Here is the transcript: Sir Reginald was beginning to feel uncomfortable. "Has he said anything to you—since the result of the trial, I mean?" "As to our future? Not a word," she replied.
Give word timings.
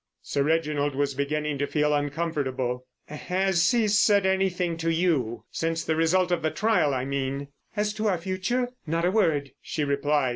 Sir 0.23 0.41
Reginald 0.41 0.95
was 0.95 1.13
beginning 1.13 1.59
to 1.59 1.67
feel 1.67 1.93
uncomfortable. 1.93 2.87
"Has 3.05 3.69
he 3.71 3.87
said 3.87 4.25
anything 4.25 4.75
to 4.77 4.89
you—since 4.91 5.83
the 5.83 5.95
result 5.95 6.31
of 6.31 6.41
the 6.41 6.49
trial, 6.49 6.91
I 6.91 7.05
mean?" 7.05 7.49
"As 7.75 7.93
to 7.93 8.07
our 8.07 8.17
future? 8.17 8.69
Not 8.87 9.05
a 9.05 9.11
word," 9.11 9.51
she 9.61 9.83
replied. 9.83 10.29